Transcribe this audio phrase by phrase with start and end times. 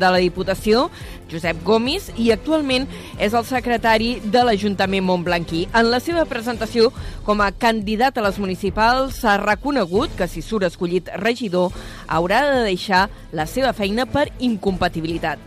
[0.00, 0.86] de la Diputació,
[1.30, 2.86] Josep Gomis, i actualment
[3.18, 5.66] és el secretari de l'Ajuntament Montblanquí.
[5.74, 6.90] En la seva presentació
[7.26, 11.72] com a candidat a les municipals s'ha reconegut que si surt escollit regidor
[12.08, 15.40] haurà de deixar la seva feina per incompatibilitat.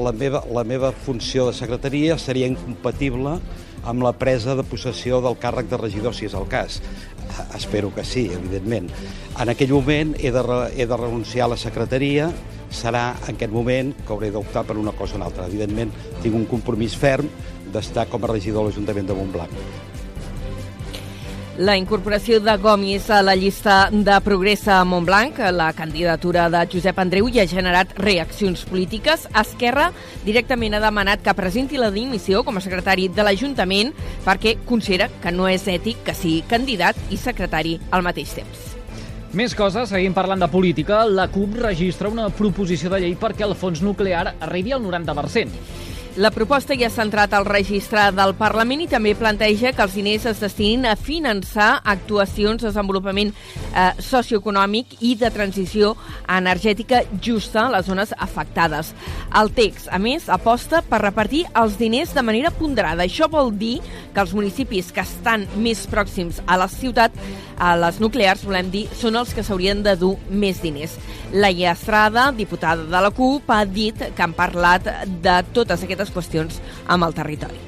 [0.00, 3.36] La meva, la meva funció de secretaria seria incompatible
[3.84, 6.80] amb la presa de possessió del càrrec de regidor, si és el cas.
[7.56, 8.88] Espero que sí, evidentment.
[9.40, 10.42] En aquell moment he de,
[10.76, 12.30] he de renunciar a la secretaria,
[12.72, 15.46] serà en aquest moment que hauré d'optar per una cosa o una altra.
[15.46, 15.92] Evidentment,
[16.22, 17.30] tinc un compromís ferm
[17.72, 19.90] d'estar com a regidor de l'Ajuntament de Montblanc.
[21.58, 26.98] La incorporació de Gomis a la llista de Progressa a Montblanc, la candidatura de Josep
[26.98, 29.28] Andreu, hi ha generat reaccions polítiques.
[29.36, 29.90] Esquerra
[30.24, 33.92] directament ha demanat que presenti la dimissió com a secretari de l'Ajuntament
[34.24, 38.71] perquè considera que no és ètic que sigui candidat i secretari al mateix temps.
[39.32, 41.06] Més coses, seguim parlant de política.
[41.08, 45.81] La CUP registra una proposició de llei perquè el fons nuclear arribi al 90%.
[46.16, 50.26] La proposta ja ha centrat al registre del Parlament i també planteja que els diners
[50.28, 55.94] es destinin a finançar actuacions de desenvolupament eh, socioeconòmic i de transició
[56.28, 58.90] energètica justa a les zones afectades.
[59.40, 63.06] El text, a més, aposta per repartir els diners de manera ponderada.
[63.08, 63.78] Això vol dir
[64.12, 67.16] que els municipis que estan més pròxims a la ciutat,
[67.56, 70.98] a les nuclears, volem dir, són els que s'haurien de dur més diners.
[71.32, 74.90] Laia Estrada, diputada de la CUP, ha dit que han parlat
[75.24, 77.60] de totes aquestes aquestes qüestions amb el territori.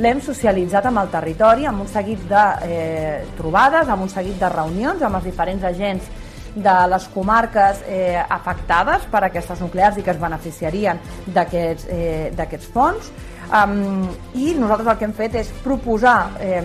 [0.00, 4.48] L'hem socialitzat amb el territori, amb un seguit de eh, trobades, amb un seguit de
[4.48, 6.06] reunions amb els diferents agents
[6.50, 13.12] de les comarques eh, afectades per aquestes nuclears i que es beneficiarien d'aquests eh, fons.
[13.50, 14.06] Um,
[14.38, 16.62] I nosaltres el que hem fet és proposar eh,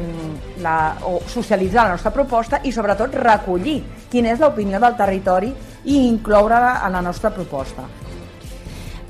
[0.61, 3.80] la, o socialitzar la nostra proposta i sobretot recollir
[4.11, 5.49] quina és l'opinió del territori
[5.86, 7.89] i incloure-la en la nostra proposta.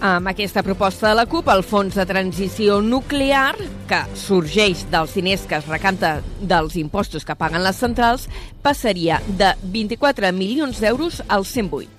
[0.03, 3.55] Amb aquesta proposta de la CUP, el Fons de Transició Nuclear,
[3.87, 8.27] que sorgeix dels diners que es recanta dels impostos que paguen les centrals,
[8.61, 11.94] passaria de 24 milions d'euros als 108.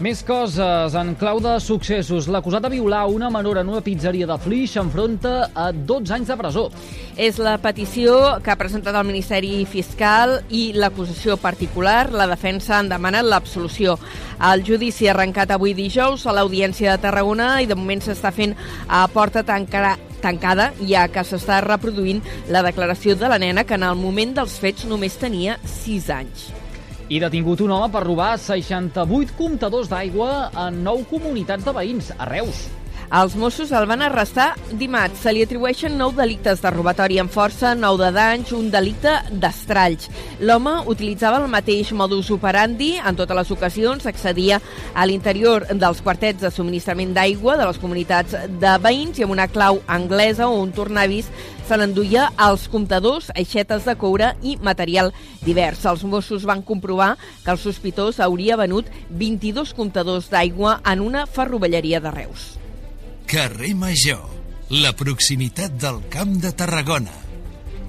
[0.00, 0.94] Més coses.
[0.96, 5.50] En clau de successos, l'acusat de violar una menor en una pizzeria de Flix s'enfronta
[5.52, 6.62] a 12 anys de presó.
[7.20, 12.14] És la petició que ha presentat el Ministeri Fiscal i l'acusació particular.
[12.16, 13.98] La defensa han demanat l'absolució.
[14.50, 18.56] El judici ha arrencat avui dijous a l'Audiència de Tarragona i de moment s'està fent
[18.88, 23.84] a porta tancada tancada, ja que s'està reproduint la declaració de la nena que en
[23.88, 26.48] el moment dels fets només tenia 6 anys.
[27.10, 30.28] I detingut un home per robar 68 comptadors d'aigua
[30.68, 32.68] en 9 comunitats de veïns, a Reus.
[33.10, 35.24] Els Mossos el van arrestar dimarts.
[35.24, 40.06] Se li atribueixen nou delictes de robatori amb força, nou de danys, un delicte d'estralls.
[40.38, 44.60] L'home utilitzava el mateix modus operandi en totes les ocasions, accedia
[44.94, 49.48] a l'interior dels quartets de subministrament d'aigua de les comunitats de veïns i amb una
[49.50, 51.34] clau anglesa o un tornavis
[51.66, 55.10] se n'enduia els comptadors, aixetes de coure i material
[55.42, 55.82] divers.
[55.82, 61.98] Els Mossos van comprovar que el sospitós hauria venut 22 comptadors d'aigua en una ferrovelleria
[61.98, 62.59] de Reus.
[63.30, 64.24] Carrer Major,
[64.82, 67.19] la proximitat del Camp de Tarragona.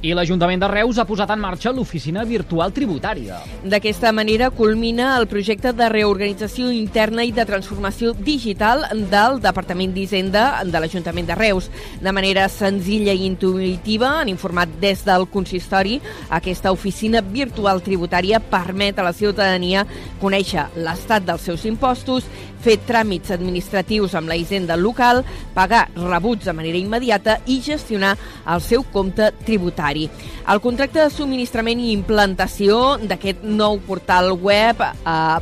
[0.01, 3.35] I l'Ajuntament de Reus ha posat en marxa l'oficina virtual tributària.
[3.69, 10.63] D'aquesta manera culmina el projecte de reorganització interna i de transformació digital del Departament d'Hisenda
[10.65, 11.69] de l'Ajuntament de Reus.
[12.01, 15.99] De manera senzilla i intuitiva, han informat des del consistori,
[16.33, 19.85] aquesta oficina virtual tributària permet a la ciutadania
[20.17, 22.25] conèixer l'estat dels seus impostos,
[22.61, 25.23] fer tràmits administratius amb la hisenda local,
[25.55, 28.15] pagar rebuts de manera immediata i gestionar
[28.49, 29.90] el seu compte tributari.
[29.91, 34.91] El contracte de subministrament i implantació d'aquest nou portal web eh,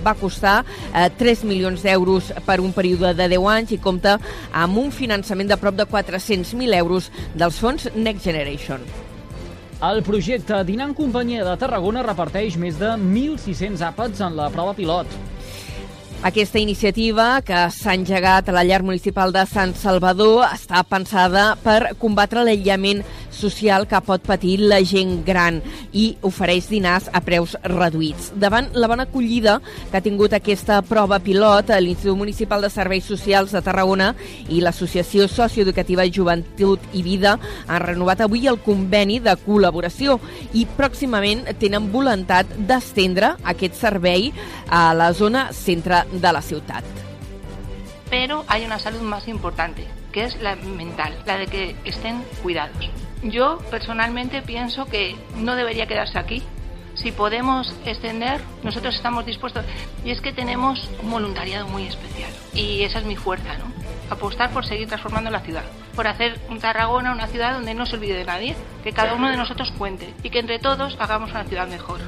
[0.06, 4.18] va costar eh, 3 milions d'euros per un període de 10 anys i compta
[4.52, 8.82] amb un finançament de prop de 400.000 euros dels fons Next Generation.
[9.80, 14.74] El projecte Dinar en companyia de Tarragona reparteix més de 1.600 àpats en la prova
[14.76, 15.08] pilot.
[16.20, 21.94] Aquesta iniciativa, que s'ha engegat a la llar municipal de Sant Salvador, està pensada per
[22.02, 23.06] combatre l'aïllament
[23.40, 25.62] social que pot patir la gent gran
[25.96, 28.34] i ofereix dinars a preus reduïts.
[28.36, 29.58] Davant la bona acollida
[29.90, 34.12] que ha tingut aquesta prova pilot, l'Institut Municipal de Serveis Socials de Tarragona
[34.50, 37.38] i l'Associació Socioeducativa Joventut i Vida
[37.68, 40.20] han renovat avui el conveni de col·laboració
[40.54, 44.32] i pròximament tenen voluntat d'estendre aquest servei
[44.68, 46.84] a la zona centre de la ciutat.
[48.10, 52.74] Pero hay una salud más importante, que es la mental, la de que estén cuidados.
[53.24, 56.44] Yo personalmente pienso que no debería quedarse aquí,
[57.00, 59.64] si podemos extender, nosotros estamos dispuestos.
[60.04, 62.30] Y es que tenemos un voluntariado muy especial.
[62.54, 63.72] Y esa es mi fuerza, ¿no?
[64.10, 65.64] Apostar por seguir transformando la ciudad.
[65.96, 68.56] Por hacer un Tarragona una ciudad donde no se olvide de nadie.
[68.84, 70.14] Que cada uno de nosotros cuente.
[70.24, 72.02] Y que entre todos hagamos una ciudad mejor.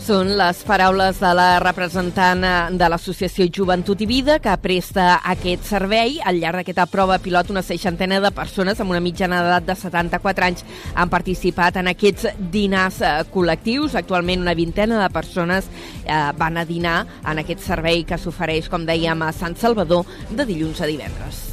[0.00, 5.66] Són les paraules de la representant eh, de l'Associació Joventut i Vida que presta aquest
[5.68, 6.16] servei.
[6.24, 10.46] Al llarg d'aquesta prova pilot, una seixantena de persones amb una mitjana d'edat de 74
[10.46, 10.64] anys
[10.94, 13.98] han participat en aquests dinars eh, col·lectius.
[14.00, 18.88] Actualment una vintena de persones eh, van a dinar en aquest servei que s'ofereix, com
[18.88, 21.44] dèiem, a Sant Salvador de dilluns a divendres.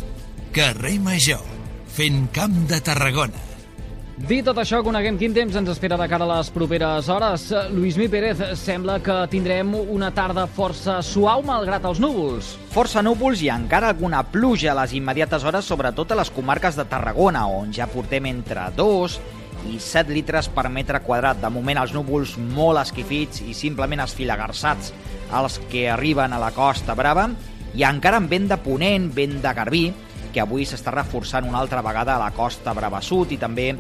[0.56, 1.44] Carrer Major,
[2.00, 3.56] fent camp de Tarragona.
[4.18, 7.44] Dit tot això, coneguem quin temps ens espera de cara a les properes hores.
[7.69, 12.56] Lluís Pérez, sembla que tindrem una tarda força suau malgrat els núvols.
[12.74, 16.88] Força núvols i encara alguna pluja a les immediates hores, sobretot a les comarques de
[16.90, 19.19] Tarragona, on ja portem entre 2
[19.69, 21.38] i 7 litres per metre quadrat.
[21.38, 24.96] De moment els núvols molt esquifits i simplement esfilagarçats
[25.30, 27.30] els que arriben a la Costa Brava
[27.78, 29.86] i encara amb vent de ponent, vent de garbí,
[30.34, 33.75] que avui s'està reforçant una altra vegada a la Costa Brava Sud i també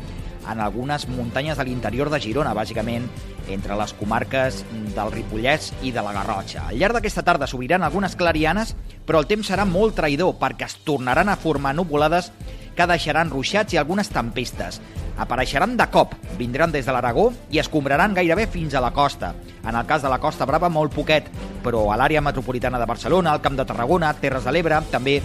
[0.51, 3.07] en algunes muntanyes de l'interior de Girona, bàsicament
[3.51, 4.63] entre les comarques
[4.95, 6.67] del Ripollès i de la Garrotxa.
[6.67, 8.75] Al llarg d'aquesta tarda s'obriran algunes clarianes,
[9.07, 12.31] però el temps serà molt traïdor perquè es tornaran a formar nuvolades
[12.77, 14.81] que deixaran ruixats i algunes tempestes.
[15.17, 19.33] Apareixeran de cop, vindran des de l'Aragó i escombraran gairebé fins a la costa.
[19.67, 21.27] En el cas de la Costa Brava, molt poquet,
[21.63, 25.17] però a l'àrea metropolitana de Barcelona, al Camp de Tarragona, Terres de l'Ebre, també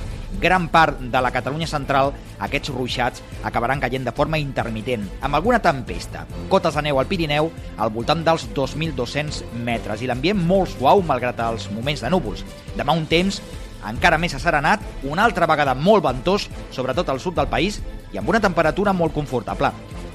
[0.43, 2.11] gran part de la Catalunya central,
[2.43, 6.25] aquests ruixats acabaran caient de forma intermitent, amb alguna tempesta.
[6.50, 11.38] Cotes de neu al Pirineu al voltant dels 2.200 metres i l'ambient molt suau malgrat
[11.47, 12.43] els moments de núvols.
[12.75, 13.38] Demà un temps
[13.87, 17.81] encara més asserenat, una altra vegada molt ventós, sobretot al sud del país,
[18.12, 19.73] i amb una temperatura molt confortable.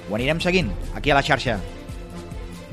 [0.07, 1.59] Ho anirem seguint aquí a la xarxa.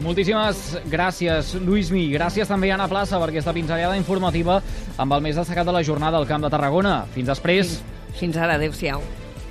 [0.02, 2.08] Moltíssimes gràcies, Lluís Mi.
[2.10, 4.58] Gràcies també a Anna Plaça per aquesta pinzellada informativa
[4.98, 7.04] amb el més destacat de la jornada al Camp de Tarragona.
[7.14, 7.76] Fins després.
[7.78, 9.04] Fins, fins ara, adeu-siau.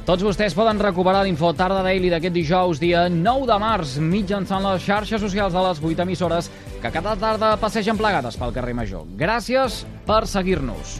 [0.04, 4.84] Tots vostès poden recuperar l'info Tarda Daily d'aquest dijous, dia 9 de març, mitjançant les
[4.84, 6.52] xarxes socials de les 8 emissores
[6.84, 9.08] que cada tarda passegen plegades pel carrer Major.
[9.16, 11.00] Gràcies per seguir-nos.